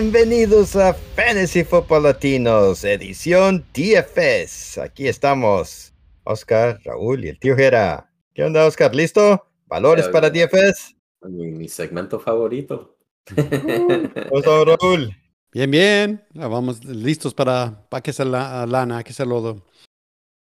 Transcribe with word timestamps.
Bienvenidos 0.00 0.76
a 0.76 0.94
Fantasy 0.94 1.64
Football 1.64 2.04
Latinos, 2.04 2.84
edición 2.84 3.66
DFS. 3.74 4.78
Aquí 4.78 5.08
estamos, 5.08 5.92
Oscar, 6.22 6.78
Raúl 6.84 7.24
y 7.24 7.30
el 7.30 7.38
tío 7.40 7.56
Jera. 7.56 8.08
¿Qué 8.32 8.44
onda, 8.44 8.64
Oscar? 8.64 8.94
¿Listo? 8.94 9.44
¿Valores 9.66 10.06
para 10.06 10.30
DFS? 10.30 10.94
Mi, 11.22 11.68
segmento 11.68 12.20
favorito. 12.20 12.96
¿Cómo 13.34 13.48
está, 14.38 14.64
Raúl? 14.64 15.16
Bien, 15.50 15.68
bien. 15.68 16.24
Vamos 16.32 16.84
listos 16.84 17.34
para, 17.34 17.84
para 17.88 18.00
que 18.00 18.12
sea 18.12 18.24
la 18.24 18.66
lana, 18.66 19.02
que 19.02 19.12
sea 19.12 19.26
lodo. 19.26 19.66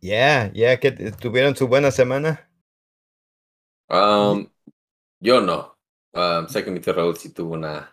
Ya, 0.01 0.51
ya 0.55 0.81
que 0.81 0.93
tuvieron 0.93 1.55
su 1.55 1.69
buena 1.69 1.91
semana. 1.91 2.51
Um, 3.91 4.49
yo 5.21 5.43
no. 5.43 5.77
Um, 6.15 6.49
sé 6.49 6.65
que 6.65 6.71
mi 6.71 6.81
tío 6.81 6.95
Raúl 6.95 7.19
sí 7.19 7.29
tuvo 7.35 7.53
una 7.53 7.93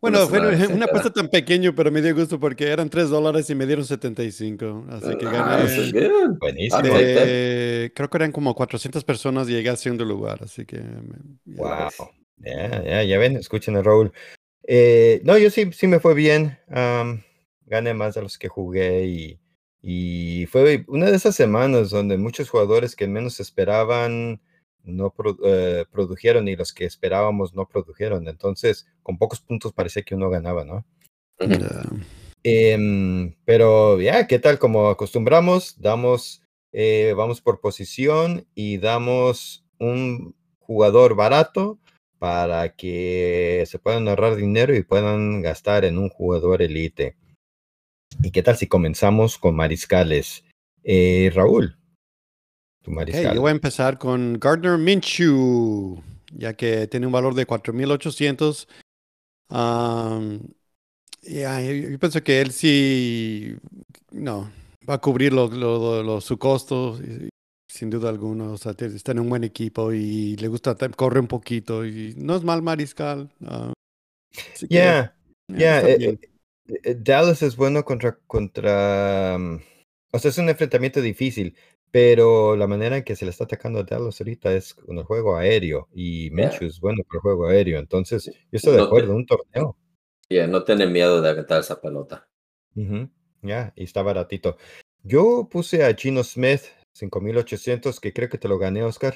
bueno, 0.00 0.26
fue 0.26 0.40
una 0.68 0.86
apuesta 0.86 1.12
tan 1.12 1.28
pequeño, 1.28 1.74
pero 1.74 1.90
me 1.90 2.00
dio 2.00 2.14
gusto 2.14 2.40
porque 2.40 2.68
eran 2.68 2.88
3 2.88 3.10
dólares 3.10 3.50
y 3.50 3.54
me 3.54 3.66
dieron 3.66 3.84
75. 3.84 4.86
Así 4.90 5.16
que 5.18 5.26
ah, 5.26 5.30
gané. 5.30 6.28
Buenísimo. 6.38 6.82
Eh, 6.84 7.90
creo 7.94 8.08
que 8.08 8.16
eran 8.16 8.32
como 8.32 8.54
400 8.54 9.04
personas 9.04 9.48
y 9.48 9.52
llegué 9.52 9.68
al 9.68 9.76
segundo 9.76 10.04
lugar. 10.04 10.40
Así 10.42 10.64
que. 10.64 10.82
Wow. 11.44 11.90
Ya, 12.38 12.82
ya, 12.82 13.02
ya 13.02 13.18
ven, 13.18 13.36
escuchen 13.36 13.76
a 13.76 13.82
Raúl. 13.82 14.12
Eh, 14.66 15.20
no, 15.24 15.36
yo 15.36 15.50
sí, 15.50 15.70
sí 15.72 15.86
me 15.86 16.00
fue 16.00 16.14
bien. 16.14 16.58
gané 17.66 17.94
más 17.94 18.14
de 18.14 18.22
los 18.22 18.38
que 18.38 18.48
jugué 18.48 19.04
y, 19.04 19.40
y 19.82 20.46
fue 20.46 20.84
una 20.88 21.10
de 21.10 21.16
esas 21.16 21.34
semanas 21.34 21.90
donde 21.90 22.16
muchos 22.16 22.48
jugadores 22.48 22.96
que 22.96 23.06
menos 23.06 23.40
esperaban 23.40 24.40
no 24.84 25.14
eh, 25.44 25.84
produjeron 25.90 26.48
y 26.48 26.56
los 26.56 26.72
que 26.72 26.84
esperábamos 26.84 27.54
no 27.54 27.66
produjeron. 27.66 28.28
Entonces, 28.28 28.86
con 29.02 29.18
pocos 29.18 29.40
puntos 29.40 29.72
parecía 29.72 30.02
que 30.02 30.14
uno 30.14 30.30
ganaba, 30.30 30.64
¿no? 30.64 30.84
Em, 32.42 33.34
pero 33.44 34.00
ya, 34.00 34.26
¿qué 34.26 34.38
tal? 34.38 34.58
Como 34.58 34.88
acostumbramos, 34.88 35.80
damos, 35.80 36.42
eh, 36.72 37.14
vamos 37.16 37.40
por 37.40 37.60
posición 37.60 38.46
y 38.54 38.78
damos 38.78 39.64
un 39.78 40.34
jugador 40.58 41.14
barato 41.14 41.78
para 42.18 42.76
que 42.76 43.64
se 43.66 43.78
puedan 43.78 44.08
ahorrar 44.08 44.36
dinero 44.36 44.74
y 44.74 44.82
puedan 44.82 45.42
gastar 45.42 45.84
en 45.84 45.98
un 45.98 46.10
jugador 46.10 46.62
elite. 46.62 47.16
¿Y 48.22 48.30
qué 48.30 48.42
tal 48.42 48.56
si 48.56 48.66
comenzamos 48.66 49.38
con 49.38 49.56
mariscales? 49.56 50.44
Eh, 52.86 53.22
Raúl, 53.22 53.34
yo 53.34 53.40
voy 53.40 53.50
a 53.50 53.52
empezar 53.52 53.98
con 53.98 54.38
Gardner 54.40 54.78
Minshew, 54.78 56.02
ya 56.32 56.54
que 56.54 56.86
tiene 56.86 57.06
un 57.06 57.12
valor 57.12 57.34
de 57.34 57.46
4.800. 57.46 58.66
Um, 59.50 60.40
yo, 61.22 61.98
pienso 61.98 62.22
que 62.22 62.40
él 62.40 62.52
sí, 62.52 63.56
no, 64.10 64.50
va 64.88 64.94
a 64.94 65.00
cubrir 65.00 65.32
lo, 65.32 66.20
su 66.20 66.38
costo, 66.38 66.98
sin 67.68 67.90
duda 67.90 68.08
alguna. 68.08 68.50
O 68.50 68.56
sea, 68.56 68.72
está 68.78 69.12
en 69.12 69.20
un 69.20 69.28
buen 69.28 69.44
equipo 69.44 69.92
y 69.92 70.36
le 70.36 70.48
gusta, 70.48 70.76
corre 70.96 71.20
un 71.20 71.28
poquito 71.28 71.84
y 71.84 72.14
no 72.16 72.36
es 72.36 72.42
mal 72.42 72.62
mariscal. 72.62 73.30
Uh, 73.40 73.72
yeah, 74.68 75.14
yeah. 75.48 75.80
Eh, 75.80 76.18
eh, 76.84 76.96
Dallas 76.98 77.42
es 77.42 77.56
bueno 77.56 77.84
contra, 77.84 78.18
contra, 78.26 79.36
um, 79.36 79.60
o 80.12 80.18
sea, 80.18 80.30
es 80.30 80.38
un 80.38 80.48
enfrentamiento 80.48 81.00
difícil, 81.00 81.56
pero 81.90 82.56
la 82.56 82.66
manera 82.66 82.98
en 82.98 83.04
que 83.04 83.16
se 83.16 83.24
le 83.24 83.30
está 83.30 83.44
atacando 83.44 83.80
a 83.80 83.82
Dallas 83.82 84.20
ahorita 84.20 84.52
es 84.52 84.74
con 84.74 84.98
el 84.98 85.04
juego 85.04 85.36
aéreo 85.36 85.88
y 85.92 86.30
Minshew 86.30 86.68
es 86.68 86.80
bueno 86.80 87.02
con 87.06 87.18
el 87.18 87.20
juego 87.20 87.48
aéreo. 87.48 87.78
Entonces, 87.78 88.26
yo 88.26 88.32
estoy 88.52 88.76
de 88.76 88.82
acuerdo, 88.82 89.14
un 89.14 89.26
torneo. 89.26 89.76
Yeah, 90.28 90.46
no 90.46 90.62
tiene 90.62 90.86
miedo 90.86 91.20
de 91.20 91.28
aventar 91.28 91.60
esa 91.60 91.80
pelota. 91.80 92.28
Ya, 93.42 93.72
y 93.74 93.84
está 93.84 94.02
baratito. 94.02 94.56
Yo 95.02 95.48
puse 95.50 95.84
a 95.84 95.94
Gino 95.94 96.22
Smith 96.22 96.62
5800, 96.92 97.98
que 97.98 98.12
creo 98.12 98.28
que 98.28 98.38
te 98.38 98.48
lo 98.48 98.58
gané, 98.58 98.84
Oscar. 98.84 99.14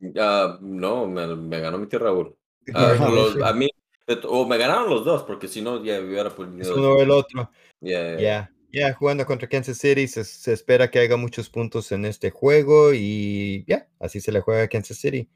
Uh, 0.00 0.58
no, 0.60 1.06
me, 1.06 1.60
ganó 1.60 1.78
mi 1.78 1.86
tío 1.86 1.98
Raúl. 1.98 2.36
Uh, 2.70 3.42
a 3.42 3.52
mí, 3.52 3.68
o 4.28 4.46
me 4.46 4.56
ganaron 4.56 4.90
los 4.90 5.04
dos, 5.04 5.24
porque 5.24 5.48
si 5.48 5.60
no, 5.60 5.82
ya 5.82 5.98
hubiera 5.98 6.30
podido. 6.30 6.76
Uno 6.76 7.00
el 7.00 7.10
otro. 7.10 7.50
Ya, 7.80 8.52
ya, 8.72 8.94
jugando 8.94 9.26
contra 9.26 9.48
Kansas 9.48 9.78
City, 9.78 10.06
se, 10.08 10.52
espera 10.52 10.90
que 10.90 11.00
haga 11.00 11.16
muchos 11.16 11.50
puntos 11.50 11.92
en 11.92 12.04
este 12.04 12.30
juego 12.30 12.92
y 12.94 13.64
ya, 13.66 13.88
así 13.98 14.20
se 14.20 14.32
le 14.32 14.40
juega 14.40 14.62
a 14.62 14.68
Kansas 14.68 14.98
City. 14.98 15.28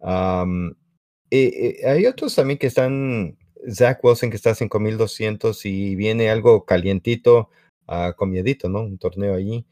hay 0.00 2.06
otros 2.06 2.34
también 2.34 2.58
que 2.58 2.68
están, 2.68 3.36
Zach 3.70 3.98
Wilson 4.02 4.30
que 4.30 4.36
está 4.36 4.50
a 4.50 4.54
5200 4.54 5.66
y 5.66 5.96
viene 5.96 6.30
algo 6.30 6.64
calientito, 6.64 7.50
uh, 7.88 8.12
con 8.16 8.30
miedito, 8.30 8.68
¿no? 8.68 8.82
Un 8.82 8.98
torneo 8.98 9.34
allí. 9.34 9.66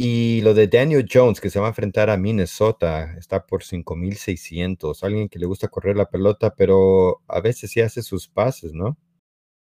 Y 0.00 0.40
lo 0.42 0.54
de 0.54 0.68
Daniel 0.68 1.08
Jones, 1.12 1.40
que 1.40 1.50
se 1.50 1.58
va 1.58 1.66
a 1.66 1.70
enfrentar 1.70 2.08
a 2.08 2.16
Minnesota, 2.16 3.16
está 3.18 3.44
por 3.44 3.64
5600. 3.64 5.02
Alguien 5.02 5.28
que 5.28 5.40
le 5.40 5.46
gusta 5.46 5.68
correr 5.68 5.96
la 5.96 6.08
pelota, 6.08 6.54
pero 6.54 7.20
a 7.26 7.40
veces 7.40 7.72
sí 7.72 7.80
hace 7.80 8.02
sus 8.02 8.28
pases, 8.28 8.72
¿no? 8.72 8.96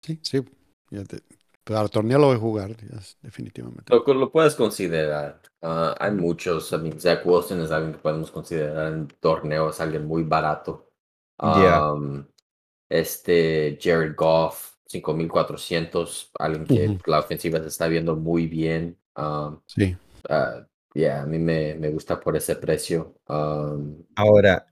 Sí, 0.03 0.19
sí. 0.23 0.43
Pero 1.65 1.79
al 1.79 1.91
torneo 1.91 2.19
lo 2.19 2.27
voy 2.27 2.37
a 2.37 2.41
jugar, 2.41 2.77
definitivamente. 3.23 3.85
Lo, 3.89 4.15
lo 4.15 4.31
puedes 4.31 4.55
considerar. 4.55 5.41
Ah, 5.63 5.95
hay 5.99 6.13
muchos. 6.13 6.71
I 6.73 6.79
mean, 6.79 7.01
Zach 7.01 7.25
Wilson 7.25 7.63
es 7.63 7.71
alguien 7.71 7.95
que 7.95 8.01
podemos 8.01 8.31
considerar 8.31 8.93
en 8.93 9.09
torneos, 9.19 9.81
alguien 9.81 10.07
muy 10.07 10.25
barato. 10.25 10.91
Um, 11.39 12.27
este 12.89 13.79
Jared 13.81 14.15
Goff, 14.15 14.75
5400, 14.87 16.31
alguien 16.39 16.67
que 16.67 16.99
la 17.07 17.21
ofensiva 17.21 17.59
se 17.61 17.69
está 17.69 17.89
viendo 17.89 18.15
muy 18.15 18.47
bien. 18.47 18.99
Um, 19.17 19.59
sí. 19.67 19.97
Uh, 20.29 20.65
yeah, 20.95 21.23
a 21.23 21.27
mí 21.27 21.39
me, 21.39 21.75
me 21.77 21.89
gusta 21.89 22.21
por 22.21 22.37
ese 22.37 22.57
precio. 22.57 23.15
Um, 23.27 24.05
Ahora, 24.17 24.67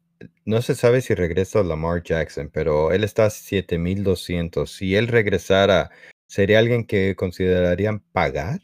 no 0.44 0.60
se 0.60 0.74
sabe 0.74 1.00
si 1.00 1.14
regresa 1.14 1.62
Lamar 1.62 2.02
Jackson, 2.02 2.50
pero 2.52 2.92
él 2.92 3.02
está 3.02 3.26
a 3.26 3.30
7200. 3.30 4.70
Si 4.70 4.94
él 4.94 5.08
regresara 5.08 5.90
¿Sería 6.32 6.60
alguien 6.60 6.86
que 6.86 7.14
considerarían 7.14 8.00
pagar? 8.00 8.58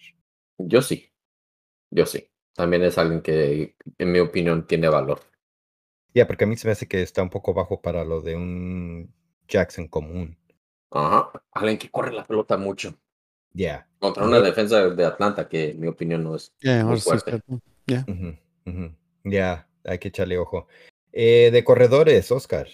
Yo 0.56 0.80
sí, 0.80 1.12
yo 1.90 2.06
sí. 2.06 2.30
También 2.54 2.82
es 2.82 2.96
alguien 2.96 3.20
que, 3.20 3.76
en 3.98 4.10
mi 4.10 4.20
opinión, 4.20 4.66
tiene 4.66 4.88
valor. 4.88 5.20
Ya, 6.14 6.26
porque 6.26 6.44
a 6.44 6.46
mí 6.46 6.56
se 6.56 6.66
me 6.66 6.72
hace 6.72 6.88
que 6.88 7.02
está 7.02 7.22
un 7.22 7.28
poco 7.28 7.52
bajo 7.52 7.82
para 7.82 8.06
lo 8.06 8.22
de 8.22 8.36
un 8.36 9.12
Jackson 9.46 9.86
común. 9.86 10.38
Ajá, 10.90 11.30
alguien 11.52 11.76
que 11.76 11.90
corre 11.90 12.14
la 12.14 12.24
pelota 12.24 12.56
mucho. 12.56 12.94
Ya. 13.52 13.86
Contra 13.98 14.24
una 14.24 14.40
defensa 14.40 14.88
de 14.88 15.04
Atlanta 15.04 15.46
que, 15.46 15.72
en 15.72 15.80
mi 15.80 15.88
opinión, 15.88 16.24
no 16.24 16.36
es 16.36 16.54
muy 16.62 17.00
fuerte. 17.02 17.38
Ya, 19.24 19.68
hay 19.84 19.98
que 19.98 20.08
echarle 20.08 20.38
ojo. 20.38 20.68
Eh, 21.12 21.50
de 21.52 21.64
corredores, 21.64 22.32
Oscar. 22.32 22.66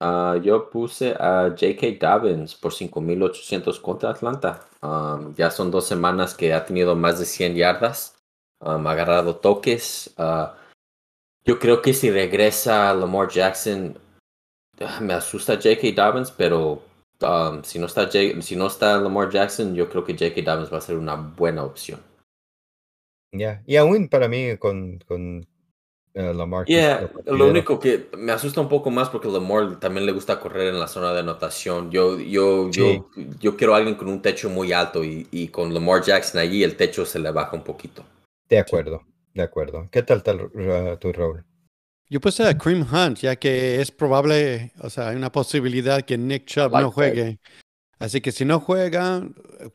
Uh, 0.00 0.40
yo 0.42 0.70
puse 0.70 1.14
a 1.18 1.50
J.K. 1.50 1.98
Dobbins 2.00 2.54
por 2.54 2.72
5.800 2.72 3.80
contra 3.82 4.10
Atlanta. 4.10 4.66
Um, 4.80 5.34
ya 5.34 5.50
son 5.50 5.70
dos 5.70 5.86
semanas 5.86 6.34
que 6.34 6.54
ha 6.54 6.64
tenido 6.64 6.96
más 6.96 7.18
de 7.18 7.26
100 7.26 7.54
yardas. 7.54 8.16
Um, 8.60 8.86
ha 8.86 8.92
agarrado 8.92 9.36
toques. 9.36 10.14
Uh, 10.16 10.56
yo 11.44 11.58
creo 11.58 11.82
que 11.82 11.92
si 11.92 12.10
regresa 12.10 12.94
Lamar 12.94 13.28
Jackson, 13.28 13.98
uh, 14.80 15.02
me 15.02 15.12
asusta 15.12 15.56
J.K. 15.56 15.92
Dobbins, 15.94 16.30
pero 16.30 16.82
um, 17.20 17.62
si, 17.62 17.78
no 17.78 17.84
está 17.84 18.10
si 18.10 18.56
no 18.56 18.68
está 18.68 18.96
Lamar 18.98 19.28
Jackson, 19.28 19.74
yo 19.74 19.90
creo 19.90 20.02
que 20.02 20.14
J.K. 20.14 20.40
Dobbins 20.42 20.72
va 20.72 20.78
a 20.78 20.82
ser 20.82 20.96
una 20.96 21.14
buena 21.14 21.62
opción. 21.62 22.00
Ya, 23.32 23.62
y 23.66 23.76
aún 23.76 24.08
para 24.08 24.28
mí 24.28 24.56
con, 24.56 24.98
con 25.06 25.46
Uh, 26.12 26.32
Lamar. 26.32 26.66
lo 27.26 27.46
único 27.46 27.78
que 27.78 28.08
me 28.18 28.32
asusta 28.32 28.60
un 28.60 28.68
poco 28.68 28.90
más 28.90 29.08
porque 29.08 29.28
Lamar 29.28 29.78
también 29.78 30.06
le 30.06 30.12
gusta 30.12 30.40
correr 30.40 30.68
en 30.68 30.80
la 30.80 30.88
zona 30.88 31.12
de 31.12 31.20
anotación. 31.20 31.90
Yo, 31.90 32.18
yo, 32.18 32.68
yo, 32.70 33.08
yo 33.38 33.56
quiero 33.56 33.74
a 33.74 33.78
alguien 33.78 33.94
con 33.94 34.08
un 34.08 34.20
techo 34.20 34.50
muy 34.50 34.72
alto 34.72 35.04
y, 35.04 35.28
y, 35.30 35.48
con 35.48 35.72
Lamar 35.72 36.02
Jackson 36.02 36.40
allí 36.40 36.64
el 36.64 36.76
techo 36.76 37.06
se 37.06 37.20
le 37.20 37.30
baja 37.30 37.56
un 37.56 37.62
poquito. 37.62 38.04
De 38.48 38.58
acuerdo, 38.58 39.04
de 39.34 39.42
acuerdo. 39.42 39.88
¿Qué 39.92 40.02
tal, 40.02 40.22
tal 40.24 40.50
tu 40.98 41.12
Raúl? 41.12 41.44
Yo 42.08 42.20
puse 42.20 42.44
a 42.44 42.58
Cream 42.58 42.84
Hunt, 42.92 43.18
ya 43.18 43.36
que 43.36 43.80
es 43.80 43.92
probable, 43.92 44.72
o 44.80 44.90
sea, 44.90 45.10
hay 45.10 45.16
una 45.16 45.30
posibilidad 45.30 46.02
que 46.02 46.18
Nick 46.18 46.44
Chubb 46.46 46.72
no 46.72 46.90
juegue. 46.90 47.38
Así 48.00 48.22
que 48.22 48.32
si 48.32 48.46
no 48.46 48.60
juega 48.60 49.28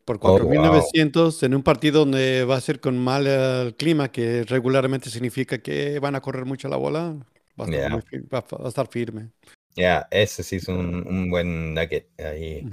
por 0.04 0.20
4.900 0.20 1.44
en 1.44 1.54
un 1.54 1.62
partido 1.62 2.00
donde 2.00 2.44
va 2.44 2.56
a 2.56 2.62
ser 2.62 2.80
con 2.80 2.98
mal 2.98 3.28
el 3.28 3.76
clima, 3.76 4.12
que 4.12 4.44
regularmente 4.44 5.12
significa 5.12 5.60
que 5.60 6.00
van 6.00 6.16
a 6.16 6.22
correr 6.22 6.44
mucho 6.44 6.68
la 6.68 6.76
bola, 6.76 7.16
va 7.60 7.66
a 7.66 8.68
estar, 8.68 8.88
firme. 8.88 9.30
Ya, 9.76 10.08
ese 10.10 10.42
sí 10.42 10.56
es 10.56 10.68
un, 10.68 11.30
buen 11.30 11.76
nugget 11.76 12.10
ahí. 12.20 12.68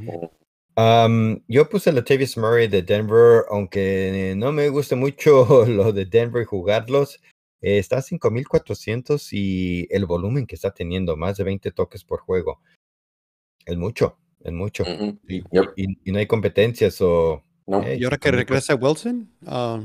Um, 0.74 1.38
yo 1.48 1.68
puse 1.68 1.90
a 1.90 2.02
Tavis 2.02 2.38
Murray 2.38 2.66
de 2.66 2.80
Denver, 2.80 3.44
aunque 3.50 4.32
no 4.38 4.52
me 4.52 4.70
gusta 4.70 4.96
mucho 4.96 5.66
lo 5.68 5.92
de 5.92 6.06
Denver 6.06 6.46
jugarlos. 6.46 7.20
Eh, 7.60 7.76
está 7.76 7.98
a 7.98 8.02
5400 8.02 9.34
y 9.34 9.86
el 9.90 10.06
volumen 10.06 10.46
que 10.46 10.54
está 10.54 10.72
teniendo, 10.72 11.14
más 11.18 11.36
de 11.36 11.44
20 11.44 11.72
toques 11.72 12.04
por 12.04 12.20
juego. 12.20 12.62
Es 13.66 13.76
mucho. 13.76 14.16
En 14.44 14.54
mucho. 14.54 14.84
y, 15.28 16.10
no 16.10 16.18
hay 16.18 16.26
competencias 16.26 17.00
o... 17.00 17.42
y 17.66 18.04
ahora 18.04 18.18
que 18.18 18.30
regresa 18.30 18.74
Wilson, 18.74 19.28
uh, 19.46 19.80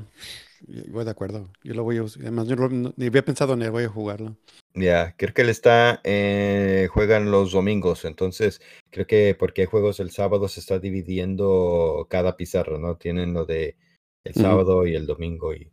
voy 0.89 1.05
de 1.05 1.11
acuerdo. 1.11 1.49
Yo 1.63 1.73
lo 1.73 1.83
voy 1.83 1.97
a 1.97 2.01
Además, 2.01 2.47
yo 2.47 2.55
ni 2.69 3.05
había 3.05 3.23
pensado 3.23 3.53
en 3.53 3.61
él, 3.61 3.71
voy 3.71 3.83
a 3.83 3.89
jugarlo. 3.89 4.35
Ya, 4.73 5.15
creo 5.17 5.33
que 5.33 5.41
él 5.41 5.49
está, 5.49 6.01
eh, 6.03 6.87
juegan 6.91 7.31
los 7.31 7.51
domingos, 7.51 8.05
entonces 8.05 8.61
creo 8.91 9.07
que 9.07 9.35
porque 9.37 9.61
hay 9.61 9.67
juegos 9.67 9.99
el 9.99 10.11
sábado 10.11 10.47
se 10.47 10.59
está 10.59 10.77
dividiendo 10.77 12.05
cada 12.09 12.37
pizarra, 12.37 12.77
¿no? 12.77 12.95
Tienen 12.95 13.33
lo 13.33 13.45
de 13.45 13.75
el 14.23 14.33
sábado 14.33 14.85
y 14.85 14.95
el 14.95 15.07
domingo. 15.07 15.53
Y, 15.53 15.71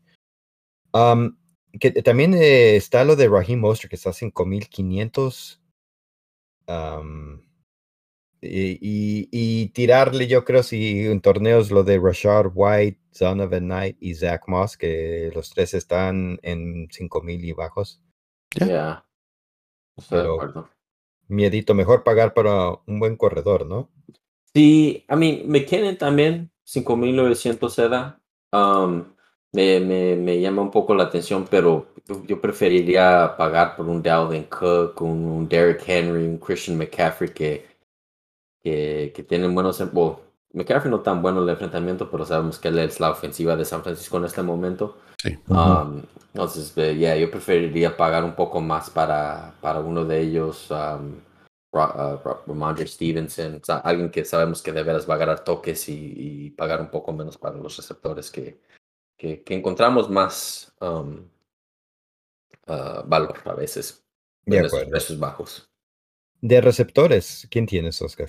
que 1.81 1.91
también 2.03 2.35
eh, 2.35 2.77
está 2.77 3.05
lo 3.05 3.17
de 3.17 3.29
Raheem 3.29 3.59
Monster, 3.61 3.91
que 3.91 3.97
está 3.97 4.11
a 4.11 4.13
5500. 4.13 5.61
Um, 6.67 7.43
y, 8.45 9.29
y, 9.31 9.69
tirarle, 9.69 10.27
yo 10.27 10.45
creo, 10.45 10.63
si 10.63 11.07
en 11.07 11.21
torneos 11.21 11.71
lo 11.71 11.85
de 11.85 11.99
Rashard 11.99 12.51
White, 12.55 13.01
Son 13.11 13.41
of 13.41 13.53
a 13.53 13.61
Night 13.61 13.97
y 14.01 14.15
Zach 14.15 14.43
Moss, 14.47 14.77
que 14.77 15.31
los 15.35 15.51
tres 15.51 15.75
están 15.75 16.39
en 16.43 16.89
5000 16.91 17.45
y 17.45 17.53
bajos. 17.53 18.01
Ya. 18.55 19.05
Miedito, 21.29 21.75
mejor 21.75 22.05
pagar 22.05 22.35
para 22.35 22.79
un 22.87 23.01
buen 23.01 23.17
corredor, 23.17 23.67
¿no? 23.67 23.91
Sí, 24.55 25.05
a 25.09 25.17
mí, 25.17 25.43
me 25.47 25.65
quieren 25.65 25.99
también 25.99 26.51
5900 26.65 27.79
EDA. 27.79 28.21
Um, 28.53 29.05
me, 29.53 29.81
me, 29.81 30.17
me, 30.17 30.41
llama 30.41 30.63
un 30.63 30.71
poco 30.71 30.95
la 30.95 31.05
atención, 31.05 31.47
pero 31.49 31.87
yo 32.27 32.41
preferiría 32.41 33.35
pagar 33.37 33.77
por 33.77 33.89
un 33.89 34.03
Dalvin 34.03 34.45
Cook, 34.45 35.01
un, 35.01 35.49
Derrick 35.49 35.89
Henry, 35.89 36.27
un 36.27 36.39
Christian 36.39 36.77
McCaffrey 36.77 37.33
que, 37.33 37.74
que, 38.65 39.13
que 39.15 39.23
tienen 39.23 39.55
buenos. 39.55 39.93
Bueno, 39.93 40.21
McCaffrey 40.55 40.91
no 40.91 41.01
tan 41.01 41.21
bueno 41.21 41.43
el 41.43 41.49
enfrentamiento, 41.49 42.11
pero 42.11 42.25
sabemos 42.25 42.59
que 42.59 42.69
él 42.69 42.79
es 42.79 42.99
la 43.01 43.11
ofensiva 43.11 43.57
de 43.57 43.65
San 43.65 43.83
Francisco 43.83 44.17
en 44.17 44.25
este 44.25 44.43
momento. 44.43 44.99
Sí. 45.19 45.37
Um, 45.49 46.03
entonces, 46.33 46.75
yeah, 46.75 47.17
yo 47.17 47.31
preferiría 47.31 47.97
pagar 47.97 48.25
un 48.25 48.35
poco 48.35 48.61
más 48.61 48.89
para, 48.91 49.55
para 49.61 49.81
uno 49.81 50.05
de 50.05 50.21
ellos. 50.21 50.71
Um, 50.71 51.21
uh, 51.73 52.87
Stevenson, 52.87 53.61
alguien 53.83 54.11
que 54.11 54.25
sabemos 54.25 54.63
que 54.63 54.73
de 54.73 54.83
veras 54.83 55.09
va 55.09 55.15
a 55.15 55.19
ganar 55.19 55.45
toques 55.45 55.89
y, 55.89 56.51
pagar 56.57 56.81
un 56.81 56.91
poco 56.91 57.13
menos 57.13 57.37
para 57.37 57.57
los 57.57 57.77
receptores 57.77 58.31
que, 58.31 58.61
que, 59.17 59.43
encontramos 59.49 60.09
más 60.09 60.73
um, 60.81 61.29
uh, 62.69 63.03
valor 63.07 63.39
a 63.45 63.55
veces 63.55 64.05
de 64.47 64.59
en 64.59 64.65
esos 64.67 64.85
precios 64.85 65.19
bajos. 65.19 65.69
De 66.41 66.61
receptores, 66.61 67.49
¿quién 67.51 67.67
tienes, 67.67 68.01
Oscar? 68.03 68.29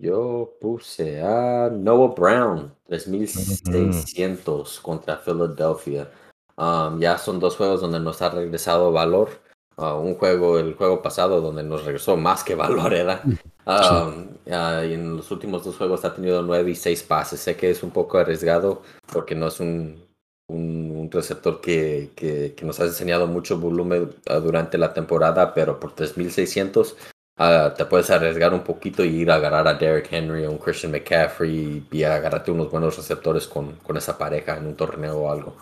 Yo 0.00 0.54
puse 0.60 1.20
a 1.22 1.68
Noah 1.70 2.14
Brown, 2.14 2.72
3600 2.86 4.80
contra 4.80 5.16
Philadelphia. 5.16 6.08
Um, 6.56 7.00
ya 7.00 7.18
son 7.18 7.40
dos 7.40 7.56
juegos 7.56 7.80
donde 7.80 7.98
nos 7.98 8.22
ha 8.22 8.30
regresado 8.30 8.92
valor. 8.92 9.28
Uh, 9.76 9.94
un 9.94 10.14
juego, 10.14 10.58
el 10.58 10.74
juego 10.74 11.02
pasado, 11.02 11.40
donde 11.40 11.62
nos 11.62 11.84
regresó 11.84 12.16
más 12.16 12.44
que 12.44 12.54
valor, 12.54 12.94
era. 12.94 13.22
Um, 13.66 14.28
y 14.46 14.94
en 14.94 15.16
los 15.16 15.30
últimos 15.30 15.64
dos 15.64 15.76
juegos 15.76 16.04
ha 16.04 16.14
tenido 16.14 16.42
nueve 16.42 16.70
y 16.70 16.74
seis 16.74 17.02
pases. 17.02 17.40
Sé 17.40 17.56
que 17.56 17.70
es 17.70 17.82
un 17.82 17.90
poco 17.90 18.18
arriesgado 18.18 18.82
porque 19.12 19.34
no 19.34 19.48
es 19.48 19.60
un, 19.60 20.02
un, 20.48 21.10
receptor 21.10 21.60
que, 21.60 22.10
que, 22.14 22.54
que, 22.56 22.64
nos 22.64 22.80
ha 22.80 22.84
enseñado 22.84 23.26
mucho 23.26 23.58
volumen 23.58 24.14
uh, 24.30 24.40
durante 24.40 24.78
la 24.78 24.94
temporada, 24.94 25.52
pero 25.54 25.78
por 25.78 25.92
3600 25.92 26.96
uh, 27.38 27.74
te 27.76 27.84
puedes 27.84 28.10
arriesgar 28.10 28.52
un 28.52 28.62
poquito 28.62 29.04
y 29.04 29.08
ir 29.08 29.30
a 29.30 29.36
agarrar 29.36 29.66
a 29.68 29.74
Derrick 29.74 30.12
Henry 30.12 30.44
o 30.44 30.50
un 30.50 30.58
Christian 30.58 30.92
McCaffrey 30.92 31.86
y 31.90 32.02
agarrarte 32.02 32.50
unos 32.50 32.70
buenos 32.70 32.96
receptores 32.96 33.46
con, 33.46 33.76
con 33.76 33.96
esa 33.96 34.16
pareja 34.18 34.56
en 34.56 34.66
un 34.66 34.76
torneo 34.76 35.18
o 35.18 35.30
algo. 35.30 35.56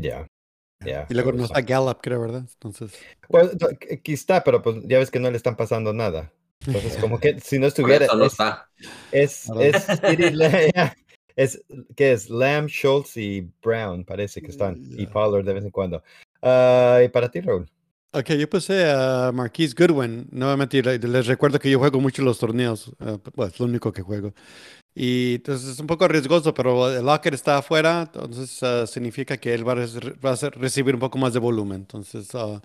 Ya. 0.00 0.26
ya 0.84 1.06
y 1.08 1.14
luego 1.14 1.32
no 1.32 1.44
está 1.44 1.60
Gallup, 1.60 1.98
creo, 2.00 2.20
¿verdad? 2.20 2.42
Entonces. 2.54 2.92
Pues 3.28 3.50
aquí 3.92 4.12
está, 4.12 4.44
pero 4.44 4.62
pues 4.62 4.76
ya 4.84 4.98
ves 4.98 5.10
que 5.10 5.20
no 5.20 5.30
le 5.30 5.36
están 5.36 5.56
pasando 5.56 5.92
nada. 5.92 6.32
Entonces, 6.66 6.96
como 6.96 7.18
que 7.18 7.40
si 7.40 7.58
no 7.58 7.66
estuviera. 7.68 8.06
no 8.14 8.24
es, 8.24 8.32
está. 8.32 8.68
Es, 9.12 9.48
es, 9.60 9.86
es, 11.36 11.64
que 11.96 12.12
es 12.12 12.30
Lamb, 12.30 12.68
Schultz 12.68 13.16
y 13.16 13.48
Brown, 13.62 14.04
parece 14.04 14.40
que 14.40 14.48
están. 14.48 14.76
Y 14.96 15.06
Pollard 15.06 15.44
de 15.44 15.54
vez 15.54 15.64
en 15.64 15.70
cuando. 15.70 16.02
Uh, 16.42 17.02
¿Y 17.04 17.08
para 17.08 17.30
ti, 17.30 17.40
Raúl? 17.40 17.68
Ok, 18.18 18.30
yo 18.30 18.50
puse 18.50 18.90
a 18.90 19.30
Marquise 19.32 19.76
Goodwin. 19.78 20.26
Nuevamente, 20.32 20.82
les 20.82 21.26
recuerdo 21.28 21.60
que 21.60 21.70
yo 21.70 21.78
juego 21.78 22.00
mucho 22.00 22.20
los 22.22 22.36
torneos. 22.36 22.88
Uh, 22.98 23.18
pues 23.18 23.52
es 23.52 23.60
lo 23.60 23.66
único 23.66 23.92
que 23.92 24.02
juego. 24.02 24.34
Y 24.92 25.36
entonces 25.36 25.68
es 25.70 25.78
un 25.78 25.86
poco 25.86 26.08
riesgoso, 26.08 26.52
pero 26.52 26.90
el 26.90 27.06
locker 27.06 27.32
está 27.32 27.58
afuera, 27.58 28.02
entonces 28.02 28.60
uh, 28.62 28.88
significa 28.88 29.36
que 29.36 29.54
él 29.54 29.66
va 29.66 29.74
a, 29.74 29.76
va 29.76 30.32
a, 30.32 30.50
recibir 30.50 30.94
un 30.94 31.00
poco 31.00 31.16
más 31.16 31.32
de 31.32 31.38
volumen. 31.38 31.82
Entonces, 31.82 32.34
uh, 32.34 32.60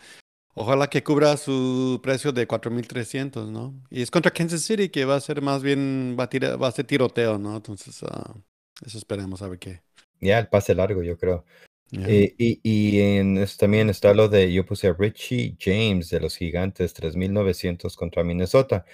ojalá 0.55 0.87
que 0.87 1.03
cubra 1.03 1.37
su 1.37 1.99
precio 2.01 2.31
de 2.31 2.47
4.300, 2.47 3.47
¿no? 3.51 3.75
Y 3.91 4.01
es 4.01 4.09
contra 4.09 4.31
Kansas 4.31 4.61
City, 4.61 4.89
que 4.89 5.05
va 5.05 5.17
a 5.17 5.21
ser 5.21 5.43
más 5.43 5.61
bien, 5.61 6.17
va 6.19 6.23
a, 6.23 6.55
va 6.55 6.67
a 6.69 6.71
ser 6.71 6.87
tiroteo, 6.87 7.37
¿no? 7.37 7.57
Entonces, 7.57 8.01
eso 8.83 8.97
esperemos 8.97 9.43
a 9.43 9.49
ver 9.49 9.59
qué. 9.59 9.81
Ya, 10.19 10.39
el 10.39 10.47
pase 10.47 10.73
largo, 10.73 11.03
yo 11.03 11.15
creo. 11.15 11.45
Eh, 11.91 12.33
y, 12.37 12.59
y, 12.63 13.01
en 13.01 13.45
también 13.59 13.89
está 13.89 14.13
lo 14.13 14.27
de, 14.27 14.51
yo 14.51 14.65
puse 14.65 14.87
a 14.87 14.93
Richie 14.93 15.55
James 15.59 16.09
de 16.09 16.19
los 16.19 16.35
Gigantes, 16.35 16.93
3.900 16.93 17.95
contra 17.95 18.23
Minnesota. 18.23 18.85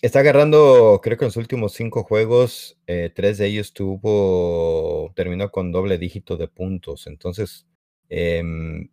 está 0.00 0.20
agarrando, 0.20 1.00
creo 1.02 1.16
que 1.16 1.24
en 1.24 1.28
los 1.28 1.36
últimos 1.36 1.72
cinco 1.74 2.02
juegos, 2.02 2.78
eh, 2.88 3.12
tres 3.14 3.38
de 3.38 3.46
ellos 3.46 3.72
tuvo, 3.72 5.12
terminó 5.14 5.50
con 5.52 5.70
doble 5.70 5.98
dígito 5.98 6.36
de 6.36 6.48
puntos. 6.48 7.06
Entonces, 7.06 7.66
em, 8.08 8.88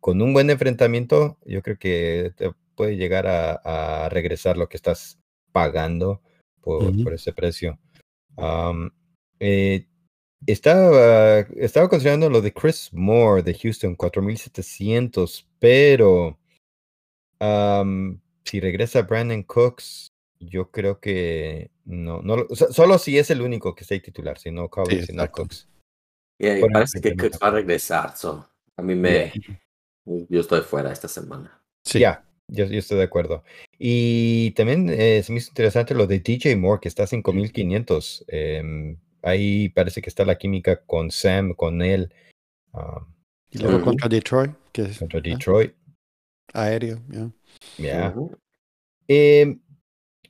con 0.00 0.20
un 0.20 0.32
buen 0.32 0.50
enfrentamiento, 0.50 1.38
yo 1.44 1.62
creo 1.62 1.78
que 1.78 2.32
te 2.36 2.50
puede 2.74 2.96
llegar 2.96 3.26
a, 3.28 4.08
regresar 4.10 4.56
lo 4.56 4.68
que 4.68 4.76
estás 4.76 5.18
pagando 5.52 6.20
por, 6.60 7.02
por 7.04 7.14
ese 7.14 7.32
precio. 7.32 7.78
eh, 9.40 9.86
estaba, 10.46 11.40
estaba 11.56 11.88
considerando 11.88 12.30
lo 12.30 12.40
de 12.40 12.52
Chris 12.52 12.90
Moore 12.92 13.42
de 13.42 13.54
Houston, 13.54 13.94
4700, 13.94 15.46
pero 15.58 16.38
si 18.44 18.60
regresa 18.60 19.02
Brandon 19.02 19.42
Cooks, 19.42 20.08
yo 20.40 20.70
creo 20.70 21.00
que 21.00 21.70
no, 21.84 22.22
no 22.22 22.46
solo 22.54 22.98
si 22.98 23.18
es 23.18 23.30
el 23.30 23.42
único 23.42 23.74
que 23.74 23.82
esté 23.82 24.00
titular, 24.00 24.38
si 24.38 24.50
no 24.50 24.68
Cowboys, 24.68 25.06
si 25.06 25.12
no 25.12 25.30
Cooks. 25.30 25.68
parece 26.72 27.00
que 27.00 27.16
Cooks 27.16 27.38
va 27.42 27.48
a 27.48 27.52
regresar, 27.52 28.14
a 28.76 28.82
mí 28.82 28.94
me, 28.94 29.32
yo 30.28 30.40
estoy 30.40 30.62
fuera 30.62 30.92
esta 30.92 31.08
semana. 31.08 31.60
Sí. 31.84 32.00
Ya, 32.00 32.24
yo, 32.48 32.66
yo, 32.66 32.78
estoy 32.78 32.98
de 32.98 33.04
acuerdo. 33.04 33.42
Y 33.78 34.52
también 34.52 34.88
eh, 34.90 35.22
se 35.22 35.32
me 35.32 35.38
hizo 35.38 35.50
interesante 35.50 35.94
lo 35.94 36.06
de 36.06 36.20
DJ 36.20 36.56
Moore, 36.56 36.80
que 36.80 36.88
está 36.88 37.04
a 37.04 37.06
5500. 37.06 38.24
Eh, 38.28 38.96
ahí 39.22 39.68
parece 39.70 40.02
que 40.02 40.08
está 40.08 40.24
la 40.24 40.38
química 40.38 40.84
con 40.84 41.10
Sam, 41.10 41.54
con 41.54 41.82
él. 41.82 42.12
Um, 42.72 43.04
y 43.50 43.58
luego 43.58 43.82
contra 43.82 44.08
Detroit. 44.08 44.52
Que 44.72 44.82
es, 44.82 44.98
contra 44.98 45.20
Detroit. 45.20 45.74
Aéreo, 46.52 47.00
ya. 47.08 47.30
Yeah. 47.76 48.14
Em, 49.06 49.60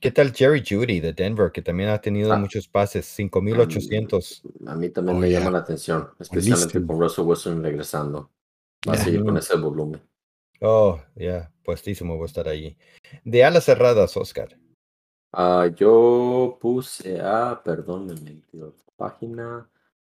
¿Qué 0.01 0.11
tal 0.11 0.33
Jerry 0.33 0.63
Judy 0.65 1.01
de 1.01 1.11
Denver, 1.11 1.51
que 1.51 1.61
también 1.61 1.89
ha 1.89 1.99
tenido 1.99 2.31
ah. 2.31 2.37
muchos 2.37 2.67
pases? 2.67 3.05
5800. 3.05 4.43
A 4.67 4.75
mí 4.75 4.89
también 4.89 5.17
oh, 5.17 5.19
me 5.19 5.29
llama 5.29 5.51
la 5.51 5.59
atención, 5.59 6.09
especialmente 6.19 6.85
con 6.85 6.99
Russell 6.99 7.25
Wilson 7.25 7.61
regresando. 7.61 8.31
Va 8.87 8.93
a 8.93 8.97
seguir 8.97 9.23
con 9.25 9.35
ese 9.37 9.57
volumen. 9.57 10.01
Oh, 10.61 11.01
ya, 11.15 11.51
puestísimo 11.63 12.15
voy 12.15 12.23
a 12.23 12.27
estar 12.27 12.47
allí. 12.47 12.77
De 13.25 13.43
alas 13.43 13.65
cerradas, 13.65 14.15
Oscar. 14.15 14.57
Uh, 15.31 15.69
yo 15.75 16.57
puse 16.59 17.21
a, 17.21 17.61
perdón, 17.63 18.07
me 18.07 18.13
metí 18.15 18.59
página. 18.97 19.69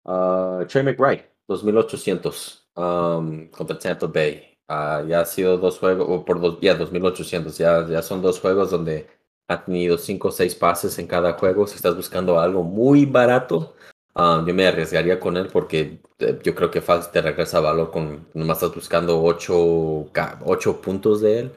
Uh, 0.04 0.64
Trey 0.66 0.82
McBride, 0.82 1.28
2800 1.48 2.68
um, 2.76 3.48
contra 3.50 3.78
Tampa 3.78 4.06
Bay. 4.06 4.56
Uh, 4.68 5.06
ya 5.08 5.20
ha 5.20 5.24
sido 5.24 5.58
dos 5.58 5.78
juegos, 5.78 6.06
o 6.08 6.24
por 6.24 6.40
dos, 6.40 6.58
ya 6.60 6.74
2800, 6.74 7.58
ya, 7.58 7.86
ya 7.88 8.02
son 8.02 8.22
dos 8.22 8.40
juegos 8.40 8.70
donde 8.70 9.08
ha 9.48 9.64
tenido 9.64 9.98
cinco 9.98 10.28
o 10.28 10.30
seis 10.30 10.54
pases 10.54 10.98
en 10.98 11.08
cada 11.08 11.32
juego. 11.32 11.66
Si 11.66 11.74
estás 11.74 11.96
buscando 11.96 12.38
algo 12.38 12.62
muy 12.62 13.04
barato, 13.04 13.74
um, 14.14 14.46
yo 14.46 14.54
me 14.54 14.66
arriesgaría 14.66 15.18
con 15.18 15.36
él 15.36 15.48
porque 15.52 16.00
eh, 16.20 16.38
yo 16.42 16.54
creo 16.54 16.70
que 16.70 16.80
fácil 16.80 17.10
te 17.12 17.20
regresa 17.20 17.58
valor 17.60 17.90
con 17.90 18.28
nomás 18.34 18.58
estás 18.58 18.74
buscando 18.74 19.20
ocho, 19.22 20.06
ocho 20.44 20.80
puntos 20.80 21.20
de 21.20 21.40
él 21.40 21.52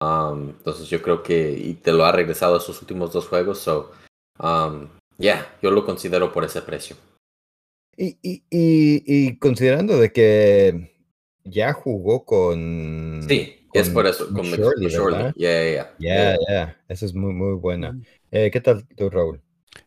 entonces 0.00 0.88
yo 0.88 1.00
creo 1.02 1.22
que 1.22 1.52
y 1.52 1.74
te 1.74 1.92
lo 1.92 2.04
ha 2.04 2.12
regresado 2.12 2.56
a 2.56 2.60
sus 2.60 2.80
últimos 2.80 3.12
dos 3.12 3.28
juegos. 3.28 3.58
So, 3.58 3.92
um, 4.38 4.88
yeah, 5.18 5.56
yo 5.62 5.70
lo 5.70 5.84
considero 5.84 6.32
por 6.32 6.44
ese 6.44 6.62
precio. 6.62 6.96
Y, 7.96 8.18
y, 8.22 8.42
y, 8.50 9.38
considerando 9.38 9.96
de 9.98 10.12
que 10.12 10.94
ya 11.44 11.72
jugó 11.72 12.26
con... 12.26 13.24
Sí, 13.26 13.68
es 13.72 13.88
por 13.88 14.06
eso, 14.06 14.28
con, 14.32 14.44
Shorty, 14.44 14.88
Yeah, 15.36 15.64
yeah, 15.64 15.94
yeah. 15.98 16.36
Yeah, 16.48 16.76
Eso 16.88 17.06
es 17.06 17.14
muy, 17.14 17.32
muy 17.32 17.54
buena. 17.54 17.98
Eh, 18.30 18.50
¿Qué 18.50 18.60
tal 18.60 18.86
tú, 18.96 19.08
Raúl? 19.08 19.40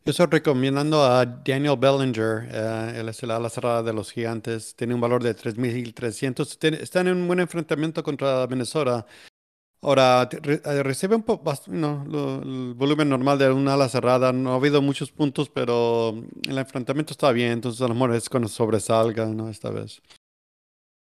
Yo 0.06 0.12
estoy 0.12 0.28
recomendando 0.28 1.04
a 1.04 1.26
Daniel 1.26 1.78
Bellinger, 1.78 2.48
eh, 2.52 3.00
él 3.00 3.10
es 3.10 3.22
el 3.24 3.32
ala 3.32 3.50
cerrada 3.50 3.84
de 3.84 3.94
los 3.94 4.12
gigantes, 4.12 4.76
tiene 4.76 4.94
un 4.94 5.02
valor 5.02 5.22
de 5.22 5.36
3.300, 5.36 6.80
está 6.80 7.02
en 7.02 7.10
un 7.10 7.28
buen 7.28 7.40
enfrentamiento 7.40 8.04
contra 8.04 8.48
Minnesota. 8.48 9.06
Ahora, 9.82 10.28
eh, 10.32 10.84
recibe 10.84 11.16
un 11.16 11.24
poco, 11.24 11.54
no, 11.68 12.04
el 12.44 12.74
volumen 12.74 13.08
normal 13.08 13.40
de 13.40 13.50
una 13.50 13.76
ala 13.76 13.88
cerrada, 13.88 14.34
no 14.34 14.52
ha 14.52 14.56
habido 14.56 14.82
muchos 14.82 15.12
puntos, 15.12 15.50
pero 15.50 16.10
el 16.48 16.58
enfrentamiento 16.58 17.14
está 17.14 17.32
bien, 17.32 17.54
entonces 17.54 17.82
a 17.82 17.88
lo 17.88 17.94
mejor 17.94 18.14
es 18.14 18.28
cuando 18.28 18.50
sobresalga, 18.50 19.28
¿no? 19.28 19.50
Esta 19.50 19.70
vez. 19.70 20.02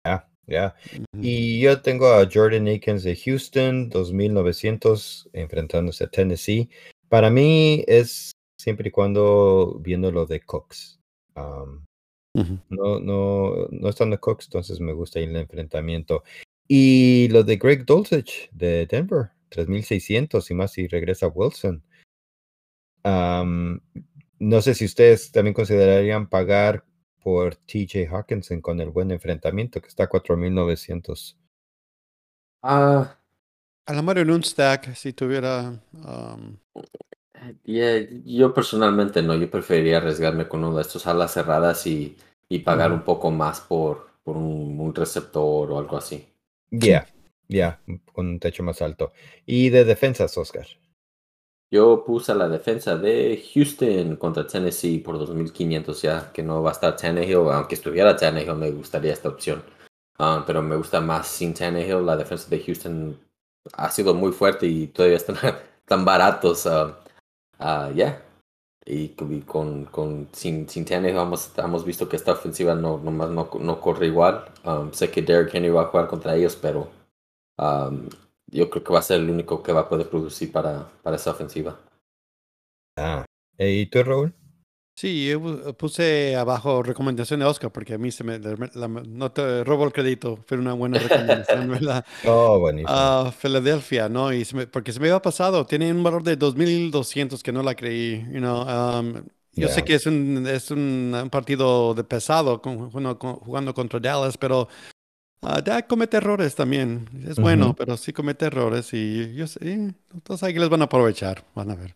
Ya, 0.04 0.28
ya. 0.46 0.74
Y 1.14 1.60
yo 1.60 1.80
tengo 1.80 2.06
a 2.08 2.28
Jordan 2.30 2.68
Akins 2.68 3.02
de 3.02 3.16
Houston, 3.16 3.88
2.900, 3.88 5.30
enfrentándose 5.32 6.04
a 6.04 6.08
Tennessee. 6.08 6.68
Para 7.08 7.30
mí 7.30 7.82
es 7.86 8.32
siempre 8.60 8.88
y 8.88 8.92
cuando 8.92 9.78
viendo 9.80 10.12
lo 10.12 10.26
de 10.26 10.40
Cox. 10.40 11.00
No, 11.34 13.00
no, 13.00 13.68
no 13.70 13.88
estando 13.88 14.20
Cox, 14.20 14.46
entonces 14.48 14.80
me 14.80 14.92
gusta 14.92 15.18
ir 15.18 15.30
el 15.30 15.36
enfrentamiento. 15.36 16.24
Y 16.68 17.28
lo 17.28 17.44
de 17.44 17.56
Greg 17.56 17.84
Dulcich 17.84 18.50
de 18.52 18.86
Denver, 18.86 19.30
3600 19.50 20.50
y 20.50 20.54
más 20.54 20.72
si 20.72 20.88
regresa 20.88 21.28
Wilson. 21.28 21.82
no 23.04 24.60
sé 24.62 24.74
si 24.74 24.84
ustedes 24.84 25.30
también 25.30 25.54
considerarían 25.54 26.28
pagar 26.28 26.84
por 27.22 27.56
TJ 27.56 28.08
Hawkinson 28.10 28.60
con 28.60 28.80
el 28.80 28.90
buen 28.90 29.10
enfrentamiento 29.10 29.80
que 29.80 29.88
está 29.88 30.04
a 30.04 30.08
4900. 30.08 31.38
Ah, 32.62 33.18
a 33.86 33.92
la 33.92 34.02
mano 34.02 34.20
en 34.20 34.30
un 34.30 34.42
stack, 34.42 34.94
si 34.94 35.12
tuviera 35.12 35.80
yo 37.64 38.54
personalmente 38.54 39.22
no, 39.22 39.34
yo 39.34 39.50
preferiría 39.50 39.98
arriesgarme 39.98 40.48
con 40.48 40.64
uno 40.64 40.76
de 40.76 40.82
estos 40.82 41.06
alas 41.06 41.32
cerradas 41.32 41.86
y, 41.86 42.16
y 42.48 42.60
pagar 42.60 42.92
un 42.92 43.02
poco 43.02 43.30
más 43.30 43.60
por, 43.60 44.08
por 44.24 44.36
un, 44.36 44.94
receptor 44.94 45.70
o 45.70 45.78
algo 45.78 45.96
así. 45.96 46.26
Ya, 46.70 47.08
ya, 47.48 47.80
con 48.12 48.28
un 48.28 48.38
techo 48.38 48.62
más 48.62 48.80
alto. 48.80 49.12
¿Y 49.46 49.70
de 49.70 49.84
defensas, 49.84 50.38
Oscar? 50.38 50.66
Yo 51.70 52.04
puse 52.04 52.34
la 52.34 52.48
defensa 52.48 52.96
de 52.96 53.42
Houston 53.54 54.16
contra 54.16 54.46
Tennessee 54.46 54.98
por 54.98 55.18
2.500 55.18 56.00
ya, 56.02 56.32
que 56.32 56.42
no 56.42 56.62
va 56.62 56.70
a 56.70 56.72
estar 56.72 56.96
Tannehill, 56.96 57.48
aunque 57.52 57.74
estuviera 57.74 58.16
Tannehill 58.16 58.54
me 58.54 58.70
gustaría 58.70 59.12
esta 59.12 59.28
opción. 59.28 59.62
Ah, 60.18 60.44
pero 60.46 60.62
me 60.62 60.76
gusta 60.76 61.00
más 61.00 61.26
sin 61.28 61.54
Tannehill, 61.54 62.06
la 62.06 62.16
defensa 62.16 62.48
de 62.48 62.60
Houston 62.60 63.18
ha 63.74 63.90
sido 63.90 64.14
muy 64.14 64.32
fuerte 64.32 64.66
y 64.66 64.86
todavía 64.88 65.16
están 65.16 65.36
tan 65.86 66.04
baratos. 66.04 66.66
Ah, 66.66 66.98
Ah, 67.60 67.90
ya. 67.94 68.22
Y 68.88 69.08
con, 69.40 69.86
con 69.86 70.28
sin, 70.32 70.68
sin 70.68 70.86
hemos, 70.92 71.50
hemos 71.58 71.84
visto 71.84 72.08
que 72.08 72.14
esta 72.14 72.32
ofensiva 72.32 72.76
no, 72.76 72.98
no, 72.98 73.10
no, 73.10 73.50
no 73.58 73.80
corre 73.80 74.06
igual. 74.06 74.44
Um, 74.64 74.92
sé 74.92 75.10
que 75.10 75.22
Derrick 75.22 75.52
Henry 75.52 75.70
va 75.70 75.82
a 75.82 75.86
jugar 75.86 76.06
contra 76.06 76.36
ellos, 76.36 76.54
pero 76.54 76.88
um, 77.58 78.08
yo 78.46 78.70
creo 78.70 78.84
que 78.84 78.92
va 78.92 79.00
a 79.00 79.02
ser 79.02 79.20
el 79.20 79.28
único 79.28 79.60
que 79.60 79.72
va 79.72 79.80
a 79.80 79.88
poder 79.88 80.08
producir 80.08 80.52
para, 80.52 80.88
para 81.02 81.16
esa 81.16 81.32
ofensiva. 81.32 81.76
Ah, 82.96 83.24
¿y 83.58 83.86
tú, 83.86 84.04
Raúl? 84.04 84.32
Sí, 84.96 85.28
yo 85.28 85.76
puse 85.76 86.36
abajo 86.36 86.82
recomendación 86.82 87.40
de 87.40 87.46
Oscar 87.46 87.70
porque 87.70 87.92
a 87.92 87.98
mí 87.98 88.10
se 88.10 88.24
me 88.24 88.38
no 88.38 89.30
te 89.30 89.62
robo 89.62 89.84
el 89.84 89.92
crédito, 89.92 90.38
fue 90.46 90.56
una 90.56 90.72
buena 90.72 90.98
recomendación, 90.98 91.68
¿verdad? 91.68 92.02
oh, 92.24 92.58
buenísimo. 92.60 92.88
A 92.90 93.30
Filadelfia, 93.30 94.08
¿no? 94.08 94.32
Y 94.32 94.46
porque 94.72 94.94
se 94.94 95.00
me 95.00 95.08
había 95.08 95.20
pasado, 95.20 95.66
tiene 95.66 95.92
un 95.92 96.02
valor 96.02 96.22
de 96.22 96.36
2200 96.36 97.42
que 97.42 97.52
no 97.52 97.62
la 97.62 97.74
creí, 97.74 98.24
you 98.32 98.38
know. 98.38 98.62
Um, 98.62 99.22
yo 99.52 99.68
sé 99.68 99.84
que 99.84 99.96
es 99.96 100.06
un, 100.06 100.46
es 100.46 100.70
un, 100.70 101.28
partido 101.30 101.92
de 101.92 102.02
pesado 102.02 102.62
con, 102.62 102.90
jugando 102.90 103.74
contra 103.74 104.00
Dallas, 104.00 104.38
pero 104.38 104.66
uh, 105.42 105.86
comete 105.86 106.16
errores 106.16 106.54
también. 106.54 107.06
Es 107.28 107.36
bueno, 107.36 107.74
pero 107.76 107.98
sí 107.98 108.14
comete 108.14 108.46
errores 108.46 108.94
y 108.94 109.34
yo 109.34 109.46
sé, 109.46 109.94
todos 110.22 110.42
ahí 110.42 110.54
les 110.54 110.70
van 110.70 110.80
a 110.80 110.84
aprovechar, 110.86 111.44
van 111.54 111.70
a 111.70 111.74
ver. 111.74 111.94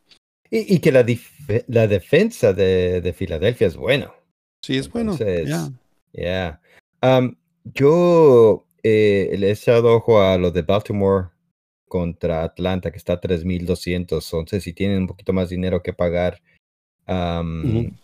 Y, 0.51 0.81
que 0.81 0.91
la, 0.91 1.07
la 1.69 1.87
defensa 1.87 2.53
de, 2.53 3.01
de, 3.01 3.13
Filadelfia 3.13 3.69
es 3.69 3.77
bueno. 3.77 4.13
Sí, 4.63 4.77
es 4.77 4.91
bueno. 4.91 5.17
Ya. 5.17 5.71
Yeah. 6.13 6.61
yo 7.65 8.67
eh, 8.83 9.37
le 9.39 9.49
he 9.49 9.53
echado 9.53 9.95
ojo 9.95 10.21
a 10.21 10.37
lo 10.39 10.51
de 10.51 10.63
Baltimore 10.63 11.29
contra 11.87 12.43
Atlanta, 12.43 12.91
que 12.91 12.99
está 12.99 13.15
a 13.15 13.21
3.200. 13.21 13.95
Entonces, 13.95 14.65
si 14.65 14.73
tienen 14.73 15.03
un 15.03 15.07
poquito 15.07 15.33
más 15.33 15.49
dinero 15.49 15.83
que 15.83 15.93
pagar. 15.93 16.43
Um, 17.07 17.97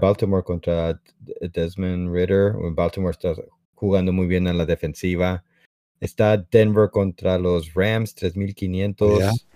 Baltimore 0.00 0.42
contra 0.42 1.00
Desmond 1.18 2.14
Ritter. 2.14 2.54
Baltimore 2.72 3.10
está 3.10 3.34
jugando 3.74 4.12
muy 4.12 4.26
bien 4.26 4.46
en 4.46 4.56
la 4.56 4.64
defensiva. 4.64 5.44
Está 6.00 6.38
Denver 6.38 6.88
contra 6.90 7.38
los 7.38 7.74
Rams, 7.74 8.16
3.500 8.16 9.46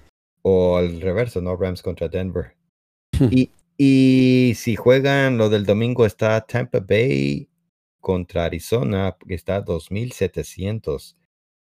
o 0.49 0.77
al 0.77 1.01
reverso, 1.01 1.41
¿no? 1.41 1.57
Rams 1.57 1.83
contra 1.83 2.09
Denver. 2.09 2.57
y, 3.31 3.51
y 3.77 4.55
si 4.55 4.77
juegan 4.77 5.39
lo 5.39 5.49
del 5.49 5.65
domingo 5.65 6.07
está 6.07 6.41
Tampa 6.41 6.81
Bay 6.81 7.49
contra 8.01 8.45
Arizona, 8.45 9.17
que 9.27 9.35
está 9.35 9.57
a 9.57 9.61
2700. 9.61 11.17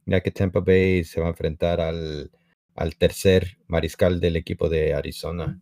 Ya 0.06 0.20
que 0.20 0.30
Tampa 0.30 0.60
Bay 0.60 1.02
se 1.04 1.20
va 1.20 1.26
a 1.26 1.30
enfrentar 1.30 1.80
al, 1.80 2.30
al 2.76 2.96
tercer 2.96 3.58
mariscal 3.66 4.20
del 4.20 4.36
equipo 4.36 4.68
de 4.68 4.94
Arizona. 4.94 5.60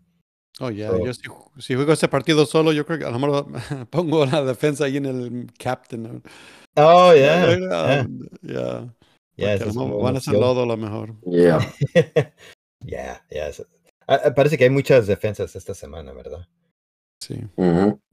Oh, 0.60 0.70
ya, 0.70 0.90
yo 0.96 1.12
si, 1.12 1.22
si, 1.58 1.74
juego 1.74 1.92
ese 1.92 2.06
partido 2.06 2.46
solo, 2.46 2.72
yo 2.72 2.86
creo 2.86 2.98
que 3.00 3.04
a 3.04 3.10
lo 3.10 3.18
mejor 3.18 3.46
pongo 3.90 4.24
la 4.24 4.44
defensa 4.44 4.84
ahí 4.84 4.98
en 4.98 5.06
el 5.06 5.46
captain. 5.58 6.22
Oh, 6.76 7.12
yeah. 7.12 8.06
Yeah. 8.42 8.94
yeah. 9.36 9.58
van 10.00 10.16
a 10.16 10.20
ser 10.20 10.34
lodo 10.34 10.62
a 10.62 10.66
lo 10.66 10.76
mejor. 10.76 11.14
Yeah. 11.24 11.58
Ya, 12.84 13.24
ya. 13.30 13.50
Ah, 14.06 14.20
ah, 14.24 14.34
parece 14.34 14.58
que 14.58 14.64
hay 14.64 14.70
muchas 14.70 15.06
defensas 15.06 15.56
esta 15.56 15.74
semana, 15.74 16.12
¿verdad? 16.12 16.46
Sí. 17.20 17.40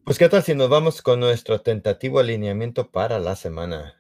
Pues, 0.05 0.17
¿qué 0.17 0.29
tal 0.29 0.41
si 0.43 0.55
nos 0.55 0.69
vamos 0.69 1.01
con 1.01 1.19
nuestro 1.19 1.61
tentativo 1.61 2.19
alineamiento 2.19 2.89
para 2.89 3.19
la 3.19 3.35
semana? 3.35 3.97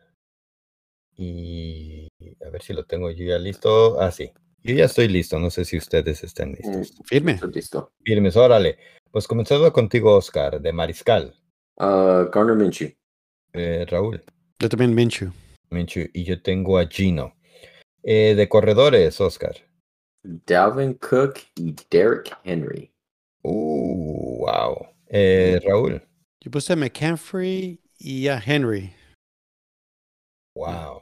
Y 1.17 2.07
a 2.45 2.49
ver 2.49 2.61
si 2.61 2.73
lo 2.73 2.85
tengo 2.85 3.11
yo 3.11 3.25
ya 3.25 3.37
listo. 3.37 3.99
Ah, 3.99 4.11
sí. 4.11 4.31
Yo 4.63 4.73
ya 4.75 4.85
estoy 4.85 5.07
listo. 5.07 5.37
No 5.39 5.49
sé 5.49 5.65
si 5.65 5.77
ustedes 5.77 6.23
están 6.23 6.53
listos. 6.53 6.97
Mm, 6.97 7.03
firme. 7.03 7.39
listo. 7.53 7.91
Firmes, 8.03 8.37
órale. 8.37 8.77
Pues 9.11 9.27
comenzando 9.27 9.71
contigo, 9.73 10.15
Oscar, 10.15 10.61
de 10.61 10.71
Mariscal. 10.71 11.35
Uh, 11.77 12.29
Garner 12.31 12.55
Minshew. 12.55 12.91
Eh, 13.53 13.85
Raúl. 13.89 14.23
Yo 14.59 14.69
también 14.69 14.95
Minshew. 14.95 15.31
Minshew. 15.69 16.07
Y 16.13 16.23
yo 16.23 16.41
tengo 16.41 16.77
a 16.77 16.87
Gino. 16.87 17.35
Eh, 18.03 18.33
de 18.35 18.47
corredores, 18.47 19.19
Oscar. 19.19 19.55
Dalvin 20.23 20.93
Cook 20.95 21.39
y 21.55 21.75
Derrick 21.89 22.35
Henry. 22.43 22.91
Uh, 23.43 24.45
wow. 24.45 24.87
Eh, 25.07 25.59
Raúl. 25.65 26.01
Yo 26.41 26.51
puse 26.51 26.75
McCaffrey 26.75 27.79
y 27.99 28.27
a 28.27 28.41
Henry. 28.43 28.93
Wow. 30.55 31.01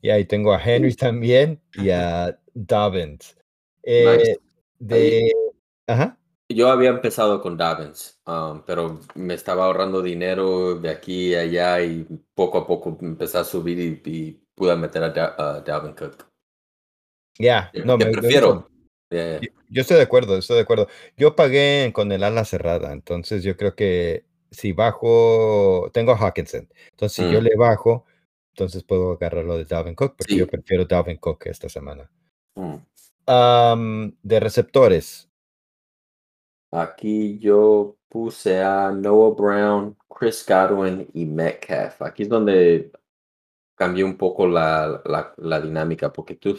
Y 0.00 0.10
ahí 0.10 0.24
tengo 0.24 0.52
a 0.52 0.62
Henry 0.62 0.94
también 0.94 1.60
y 1.74 1.90
a 1.90 2.38
Dobbins. 2.54 3.36
Eh, 3.82 4.36
de... 4.78 5.32
Ajá. 5.86 6.18
Yo 6.50 6.70
había 6.70 6.88
empezado 6.90 7.42
con 7.42 7.58
Dobbins, 7.58 8.18
um, 8.26 8.62
pero 8.64 9.00
me 9.14 9.34
estaba 9.34 9.66
ahorrando 9.66 10.00
dinero 10.00 10.76
de 10.76 10.88
aquí 10.88 11.30
y 11.30 11.34
allá 11.34 11.82
y 11.82 12.06
poco 12.34 12.58
a 12.58 12.66
poco 12.66 12.96
empecé 13.02 13.36
a 13.36 13.44
subir 13.44 13.78
y, 13.78 14.40
pude 14.54 14.74
meter 14.76 15.04
a, 15.04 15.60
Dalvin 15.60 15.92
Cook. 15.92 16.26
Ya, 17.38 17.70
no, 17.84 17.96
me 17.96 18.06
prefiero. 18.06 18.68
Yo, 19.10 19.80
estoy 19.80 19.96
de 19.96 20.02
acuerdo, 20.02 20.36
estoy 20.36 20.56
de 20.56 20.62
acuerdo. 20.62 20.88
Yo 21.16 21.36
pagué 21.36 21.90
con 21.94 22.12
el 22.12 22.24
ala 22.24 22.44
cerrada, 22.44 22.92
entonces 22.92 23.42
yo 23.42 23.56
creo 23.56 23.74
que 23.74 24.24
si 24.50 24.72
bajo, 24.72 25.90
tengo 25.92 26.12
a 26.12 26.16
Hawkinson, 26.16 26.68
entonces 26.90 27.24
si 27.24 27.32
yo 27.32 27.40
mm. 27.40 27.44
le 27.44 27.56
bajo, 27.56 28.04
entonces 28.52 28.82
puedo 28.82 29.12
agarrarlo 29.12 29.56
de 29.56 29.64
Dalvin 29.64 29.94
Cook, 29.94 30.16
porque 30.16 30.36
yo 30.36 30.46
prefiero 30.46 30.84
Dalvin 30.84 31.18
Cook 31.18 31.46
esta 31.46 31.68
semana. 31.68 32.10
Mm. 32.54 34.08
de 34.22 34.40
receptores. 34.40 35.30
Aquí 36.70 37.38
yo 37.38 37.96
puse 38.08 38.60
a 38.60 38.90
Noah 38.90 39.34
Brown, 39.34 39.96
Chris 40.08 40.44
Godwin 40.46 41.08
y 41.14 41.24
Metcalf. 41.24 42.02
Aquí 42.02 42.24
es 42.24 42.28
donde 42.28 42.90
cambié 43.74 44.02
un 44.04 44.16
poco 44.16 44.46
la, 44.46 45.00
la, 45.04 45.32
la 45.36 45.60
dinámica, 45.60 46.12
porque 46.12 46.34
tú 46.34 46.56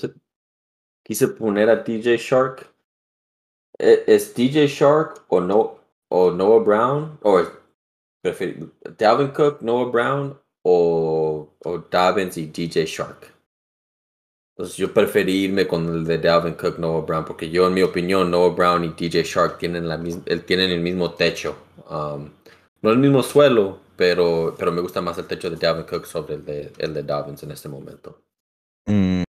quise 1.10 1.28
poner 1.28 1.70
a 1.70 1.78
DJ 1.78 2.18
Shark. 2.18 2.72
E, 3.80 4.04
¿Es 4.06 4.34
DJ 4.36 4.68
Shark 4.68 5.26
o, 5.30 5.42
no, 5.42 5.80
o 6.10 6.30
Noah 6.32 6.64
Brown? 6.64 7.20
¿O 7.24 7.42
Dalvin 8.98 9.30
Cook, 9.30 9.62
Noah 9.62 9.90
Brown 9.90 10.40
o, 10.64 11.50
o 11.66 11.78
Dobbins 11.80 12.38
y 12.38 12.46
DJ 12.46 12.86
Shark? 12.86 13.34
Entonces 14.56 14.78
yo 14.78 14.94
preferí 14.94 15.46
irme 15.46 15.68
con 15.68 15.88
el 15.88 16.06
de 16.06 16.20
Dalvin 16.20 16.54
Cook, 16.54 16.78
Noah 16.78 17.06
Brown, 17.06 17.26
porque 17.26 17.50
yo 17.50 17.66
en 17.66 17.74
mi 17.74 17.82
opinión, 17.82 18.30
Noah 18.30 18.54
Brown 18.54 18.84
y 18.84 18.90
DJ 18.90 19.24
Shark 19.24 19.58
tienen, 19.58 19.88
la 19.88 20.00
tienen 20.46 20.70
el 20.70 20.82
mismo 20.82 21.14
techo. 21.16 21.56
Um, 21.90 22.30
no 22.82 22.92
el 22.92 23.00
mismo 23.00 23.24
suelo, 23.24 23.80
pero, 23.96 24.54
pero 24.60 24.72
me 24.72 24.82
gusta 24.82 25.02
más 25.02 25.18
el 25.18 25.26
techo 25.26 25.50
de 25.50 25.56
Dalvin 25.56 25.86
Cook 25.86 26.06
sobre 26.06 26.36
el 26.36 26.46
de, 26.46 26.72
el 26.78 26.94
de 26.94 27.02
Dobbins 27.02 27.42
en 27.42 27.52
este 27.52 27.68
momento. 27.68 28.22
Mm, 28.86 29.24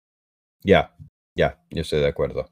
ya, 0.63 0.95
ya, 1.37 1.59
yo 1.69 1.81
estoy 1.81 1.99
de 1.99 2.07
acuerdo. 2.07 2.49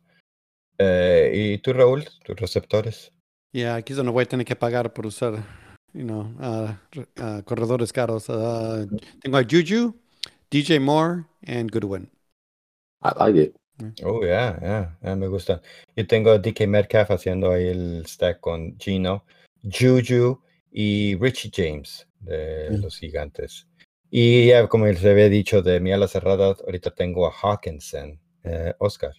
Eh, 0.78 1.32
¿Y 1.34 1.58
tú, 1.58 1.74
Raúl, 1.74 2.06
tus 2.24 2.36
receptores? 2.36 3.12
Ya, 3.52 3.76
aquí 3.76 3.94
es 3.94 3.98
donde 3.98 4.12
voy 4.12 4.24
a 4.24 4.28
tener 4.28 4.46
que 4.46 4.56
pagar 4.56 4.94
por 4.94 5.06
usar, 5.06 5.44
you 5.94 6.04
know, 6.04 6.36
corredores 7.46 7.92
caros. 7.92 8.30
Uh, 8.30 8.86
tengo 9.22 9.38
a 9.38 9.44
Juju, 9.44 9.96
DJ 10.52 10.80
Moore, 10.80 11.24
and 11.48 11.72
Goodwin. 11.72 12.10
I 13.02 13.12
like 13.18 13.40
it. 13.40 13.56
Oh, 14.04 14.24
yeah, 14.24 14.58
yeah, 14.62 14.98
yeah, 15.04 15.16
me 15.16 15.28
gusta. 15.28 15.62
Yo 15.96 16.06
tengo 16.06 16.32
a 16.32 16.40
DK 16.40 16.68
Metcalf 16.68 17.12
haciendo 17.12 17.52
ahí 17.52 17.68
el 17.68 18.06
stack 18.06 18.40
con 18.40 18.78
Gino, 18.78 19.26
Juju 19.64 20.42
y 20.72 21.16
Richie 21.18 21.52
James 21.54 22.08
de 22.20 22.70
mm. 22.72 22.82
los 22.82 22.98
gigantes. 22.98 23.68
Y 24.10 24.48
ya, 24.48 24.68
como 24.68 24.86
les 24.86 25.04
había 25.04 25.30
dicho, 25.30 25.62
de 25.62 25.80
mi 25.80 25.92
ala 25.92 26.08
cerrada, 26.08 26.56
ahorita 26.66 26.92
tengo 26.92 27.28
a 27.28 27.32
Hawkinson, 27.32 28.20
eh, 28.46 28.74
Oscar. 28.80 29.14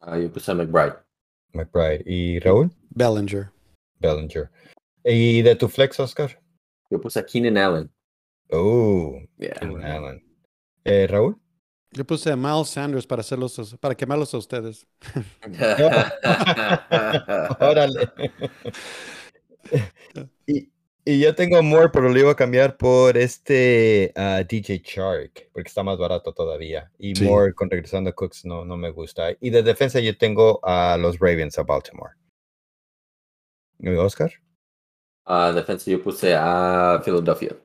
Ah, 0.00 0.18
yo 0.18 0.32
puse 0.32 0.54
McBride. 0.54 0.96
McBride. 1.52 2.02
¿Y 2.06 2.40
Raúl? 2.40 2.70
Bellinger. 2.90 3.50
Bellinger. 4.00 4.50
¿Y 5.04 5.42
de 5.42 5.54
tu 5.56 5.68
flex, 5.68 6.00
Oscar? 6.00 6.40
Yo 6.90 7.00
puse 7.00 7.20
a 7.20 7.26
Keenan 7.26 7.58
Allen. 7.58 7.90
Oh, 8.50 9.20
Keenan 9.38 9.84
Allen. 9.84 10.24
Eh, 10.84 11.06
¿Raúl? 11.06 11.38
Yo 11.92 12.04
puse 12.04 12.30
a 12.30 12.36
Miles 12.36 12.68
Sanders 12.68 13.06
para 13.06 13.20
hacerlos, 13.20 13.76
para 13.80 13.94
quemarlos 13.94 14.34
a 14.34 14.38
ustedes. 14.38 14.86
Órale. 17.60 18.12
y, 21.06 21.20
yo 21.20 21.34
tengo 21.34 21.62
More, 21.62 21.90
pero 21.90 22.08
lo 22.08 22.18
iba 22.18 22.32
a 22.32 22.36
cambiar 22.36 22.76
por 22.76 23.16
este 23.16 24.12
uh, 24.16 24.44
DJ 24.46 24.82
Shark, 24.84 25.48
porque 25.52 25.68
está 25.68 25.82
más 25.82 25.96
barato 25.96 26.32
todavía. 26.32 26.90
Y 26.98 27.14
More 27.22 27.54
con 27.54 27.70
regresando 27.70 28.10
a 28.10 28.12
Cooks 28.12 28.44
no, 28.44 28.64
no 28.64 28.76
me 28.76 28.90
gusta. 28.90 29.36
Y 29.40 29.50
de 29.50 29.62
defensa 29.62 30.00
yo 30.00 30.18
tengo 30.18 30.60
a 30.62 30.96
los 30.98 31.18
Ravens 31.18 31.58
a 31.58 31.62
Baltimore. 31.62 32.14
¿Y 33.78 33.88
Oscar? 33.90 34.32
A 35.24 35.52
defensa 35.52 35.90
yo 35.90 36.02
puse 36.02 36.34
a 36.34 37.00
Philadelphia. 37.04 37.56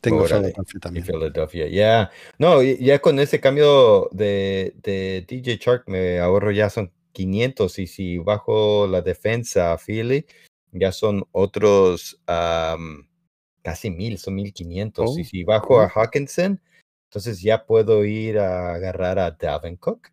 Tengo 0.00 0.24
Philadelphia 0.24 0.80
también. 0.80 1.06
Philadelphia, 1.06 1.68
ya. 1.68 2.10
No, 2.38 2.62
ya 2.62 2.98
con 2.98 3.20
ese 3.20 3.40
cambio 3.40 4.08
de, 4.10 4.74
de 4.82 5.24
DJ 5.28 5.58
Shark 5.58 5.84
me 5.86 6.18
ahorro 6.18 6.50
ya 6.50 6.68
son 6.68 6.92
500 7.12 7.78
y 7.78 7.86
si 7.86 8.18
bajo 8.18 8.86
la 8.86 9.00
defensa 9.00 9.72
a 9.72 9.78
Philly, 9.78 10.26
ya 10.72 10.92
son 10.92 11.24
otros 11.32 12.20
casi 12.26 13.90
mil, 13.90 14.18
son 14.18 14.34
1500. 14.34 15.18
y 15.18 15.24
si 15.24 15.44
bajo 15.44 15.80
a 15.80 15.88
Hawkinson, 15.88 16.60
entonces 17.08 17.40
ya 17.42 17.66
puedo 17.66 18.04
ir 18.04 18.38
a 18.38 18.74
agarrar 18.74 19.18
a 19.18 19.30
Dalvin 19.30 19.76
Cook. 19.76 20.08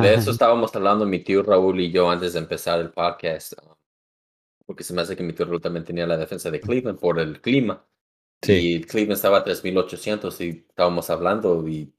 De 0.00 0.14
eso 0.14 0.30
estábamos 0.30 0.74
hablando 0.74 1.04
mi 1.06 1.20
tío 1.20 1.42
Raúl 1.42 1.80
y 1.80 1.90
yo 1.90 2.10
antes 2.10 2.34
de 2.34 2.38
empezar 2.38 2.80
el 2.80 2.90
podcast. 2.90 3.54
Porque 4.66 4.84
se 4.84 4.94
me 4.94 5.02
hace 5.02 5.16
que 5.16 5.22
mi 5.22 5.32
tío 5.32 5.46
Raúl 5.46 5.60
también 5.60 5.84
tenía 5.84 6.06
la 6.06 6.16
defensa 6.16 6.50
de 6.50 6.60
Cleveland 6.60 6.98
por 6.98 7.18
el 7.18 7.40
clima. 7.40 7.84
Sí. 8.42 8.74
Y 8.74 8.80
Cleveland 8.82 9.16
estaba 9.16 9.38
a 9.38 9.44
3.800 9.44 10.40
y 10.44 10.66
estábamos 10.68 11.10
hablando 11.10 11.66
y 11.68 11.92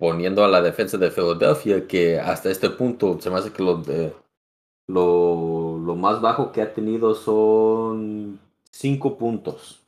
poniendo 0.00 0.44
a 0.44 0.48
la 0.48 0.62
defensa 0.62 0.96
de 0.98 1.10
Filadelfia 1.10 1.86
que 1.86 2.18
hasta 2.18 2.50
este 2.50 2.70
punto 2.70 3.20
se 3.20 3.28
me 3.28 3.36
hace 3.36 3.52
que 3.52 3.62
lo, 3.62 3.76
de, 3.76 4.14
lo, 4.88 5.49
lo 5.84 5.96
más 5.96 6.20
bajo 6.20 6.52
que 6.52 6.62
ha 6.62 6.72
tenido 6.72 7.14
son 7.14 8.40
5 8.70 9.18
puntos. 9.18 9.82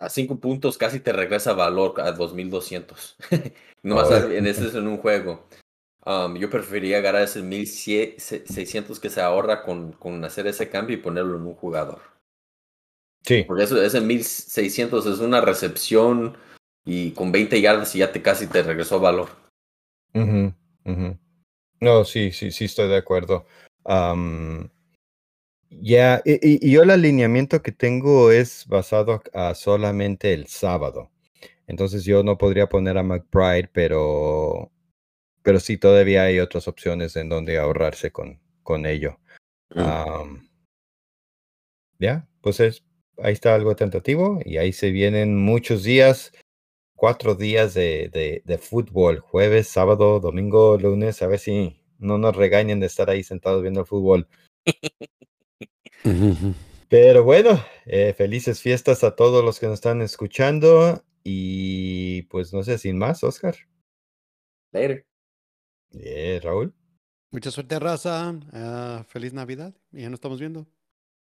A 0.00 0.08
5 0.08 0.36
puntos 0.36 0.78
casi 0.78 1.00
te 1.00 1.12
regresa 1.12 1.52
valor 1.52 2.00
a 2.00 2.14
2.200. 2.14 3.16
no 3.82 3.96
más 3.96 4.10
en 4.10 4.46
ese 4.46 4.68
es 4.68 4.74
en 4.74 4.86
un 4.86 4.98
juego. 4.98 5.44
Um, 6.06 6.36
yo 6.36 6.48
preferiría 6.48 7.00
ganar 7.00 7.22
ese 7.22 7.42
1.600 7.42 8.98
que 8.98 9.10
se 9.10 9.20
ahorra 9.20 9.62
con, 9.62 9.92
con 9.92 10.24
hacer 10.24 10.46
ese 10.46 10.70
cambio 10.70 10.96
y 10.96 11.00
ponerlo 11.00 11.36
en 11.36 11.46
un 11.46 11.54
jugador. 11.54 12.00
Sí. 13.22 13.44
Porque 13.46 13.64
eso, 13.64 13.82
ese 13.82 14.00
1600 14.00 15.06
es 15.06 15.18
una 15.18 15.40
recepción 15.40 16.36
y 16.84 17.10
con 17.12 17.32
20 17.32 17.60
yardas 17.60 17.94
y 17.94 17.98
ya 17.98 18.12
te 18.12 18.22
casi 18.22 18.46
te 18.46 18.62
regresó 18.62 18.98
valor. 18.98 19.28
No, 21.80 22.04
sí, 22.04 22.32
sí, 22.32 22.50
sí, 22.50 22.64
estoy 22.64 22.88
de 22.88 22.96
acuerdo. 22.96 23.46
Ya, 25.70 26.20
y, 26.24 26.70
yo 26.70 26.82
el 26.82 26.90
alineamiento 26.90 27.62
que 27.62 27.72
tengo 27.72 28.30
es 28.30 28.66
basado 28.66 29.22
a 29.32 29.54
solamente 29.54 30.34
el 30.34 30.46
sábado. 30.46 31.10
Entonces 31.66 32.04
yo 32.04 32.24
no 32.24 32.36
podría 32.36 32.68
poner 32.68 32.98
a 32.98 33.04
McBride, 33.04 33.68
pero, 33.72 34.72
pero 35.42 35.60
sí 35.60 35.76
todavía 35.78 36.24
hay 36.24 36.40
otras 36.40 36.66
opciones 36.68 37.14
en 37.16 37.28
donde 37.28 37.58
ahorrarse 37.58 38.10
con, 38.10 38.40
con 38.62 38.86
ello. 38.86 39.18
Mm. 39.72 40.48
ya, 42.00 42.28
pues 42.40 42.58
es, 42.58 42.82
ahí 43.22 43.32
está 43.32 43.54
algo 43.54 43.76
tentativo 43.76 44.40
y 44.44 44.56
ahí 44.56 44.72
se 44.72 44.90
vienen 44.90 45.36
muchos 45.36 45.84
días, 45.84 46.32
cuatro 46.96 47.36
días 47.36 47.74
de, 47.74 48.42
de, 48.44 48.58
fútbol, 48.58 49.20
jueves, 49.20 49.68
sábado, 49.68 50.18
domingo, 50.18 50.76
lunes, 50.76 51.22
a 51.22 51.28
ver 51.28 51.38
si 51.38 51.80
no 51.98 52.18
nos 52.18 52.34
regañen 52.34 52.80
de 52.80 52.86
estar 52.86 53.10
ahí 53.10 53.22
sentados 53.22 53.62
viendo 53.62 53.80
el 53.80 53.86
fútbol. 53.86 54.28
Pero 56.88 57.24
bueno, 57.24 57.64
eh, 57.86 58.14
felices 58.16 58.60
fiestas 58.60 59.04
a 59.04 59.14
todos 59.14 59.44
los 59.44 59.60
que 59.60 59.66
nos 59.66 59.74
están 59.74 60.02
escuchando 60.02 61.04
y 61.22 62.22
pues 62.22 62.52
no 62.52 62.62
sé, 62.62 62.78
sin 62.78 62.98
más, 62.98 63.22
Oscar. 63.22 63.54
Later. 64.72 65.06
Raúl. 66.42 66.74
Mucha 67.30 67.50
suerte, 67.50 67.78
raza. 67.78 68.34
Ah, 68.52 69.04
feliz 69.08 69.32
Navidad. 69.32 69.74
Y 69.92 70.02
ya 70.02 70.10
nos 70.10 70.18
estamos 70.18 70.40
viendo. 70.40 70.66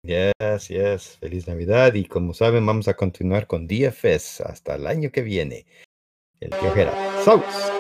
Yes, 0.04 0.68
yes. 0.68 1.18
Feliz 1.20 1.48
Navidad. 1.48 1.94
Y 1.94 2.06
como 2.06 2.34
saben, 2.34 2.66
vamos 2.66 2.88
a 2.88 2.96
continuar 2.96 3.48
con 3.48 3.68
DFS 3.68 4.42
hasta 4.42 4.76
el 4.76 4.88
año 4.88 5.12
que 5.12 5.22
viene. 5.22 5.66
El 6.40 6.54
Gerard. 6.54 7.24
¡Saus! 7.24 7.73